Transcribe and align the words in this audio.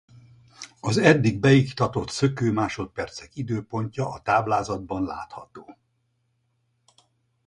Az 0.79 0.97
eddig 0.97 1.39
beiktatott 1.39 2.09
szökőmásodpercek 2.09 3.35
időpontja 3.35 4.09
a 4.13 4.21
táblázatban 4.21 5.03
látható. 5.03 5.77